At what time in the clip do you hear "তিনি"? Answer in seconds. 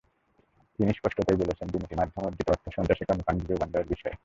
0.79-0.91